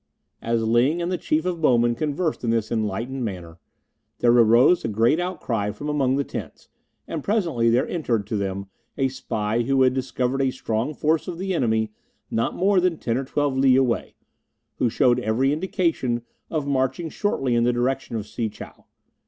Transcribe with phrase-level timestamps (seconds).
[0.41, 3.59] As Ling and the Chief of Bowmen conversed in this enlightened manner,
[4.17, 6.69] there arose a great outcry from among the tents,
[7.07, 8.65] and presently there entered to them
[8.97, 11.91] a spy who had discovered a strong force of the enemy
[12.31, 14.15] not more than ten or twelve li away,
[14.79, 18.85] who showed every indication of marching shortly in the direction of Si chow.